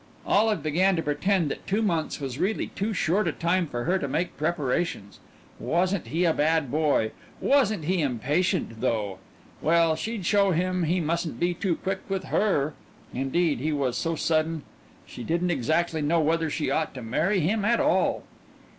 Olive 0.25 0.63
began 0.63 0.95
to 0.95 1.03
pretend 1.03 1.51
that 1.51 1.67
two 1.67 1.83
months 1.83 2.19
was 2.19 2.39
really 2.39 2.65
too 2.65 2.91
short 2.91 3.27
a 3.27 3.31
time 3.31 3.67
for 3.67 3.83
her 3.83 3.99
to 3.99 4.07
make 4.07 4.35
preparations. 4.35 5.19
Wasn't 5.59 6.07
he 6.07 6.25
a 6.25 6.33
bad 6.33 6.71
boy! 6.71 7.11
Wasn't 7.39 7.85
he 7.85 8.01
impatient, 8.01 8.81
though! 8.81 9.19
Well, 9.61 9.95
she'd 9.95 10.25
show 10.25 10.53
him 10.53 10.85
he 10.85 10.99
mustn't 10.99 11.39
be 11.39 11.53
too 11.53 11.75
quick 11.75 11.99
with 12.09 12.23
her. 12.33 12.73
Indeed 13.13 13.59
he 13.59 13.71
was 13.71 13.95
so 13.95 14.15
sudden 14.15 14.63
she 15.05 15.23
didn't 15.23 15.51
exactly 15.51 16.01
know 16.01 16.19
whether 16.19 16.49
she 16.49 16.71
ought 16.71 16.95
to 16.95 17.03
marry 17.03 17.39
him 17.41 17.63
at 17.63 17.79
all. 17.79 18.23